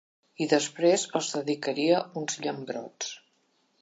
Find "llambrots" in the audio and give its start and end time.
2.47-3.13